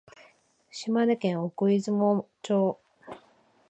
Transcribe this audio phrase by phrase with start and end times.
[0.71, 2.81] 島根県奥出雲町